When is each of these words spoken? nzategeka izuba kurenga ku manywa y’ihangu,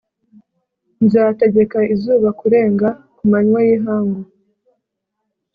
nzategeka 1.05 1.79
izuba 1.93 2.29
kurenga 2.39 2.87
ku 3.15 3.23
manywa 3.31 3.59
y’ihangu, 3.67 4.21